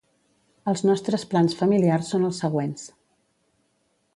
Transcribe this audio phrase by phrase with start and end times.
[0.71, 2.89] Els nostres plans familiars són els següents:.